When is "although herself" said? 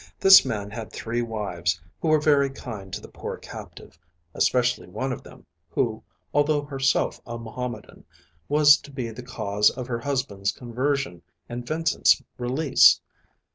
6.33-7.21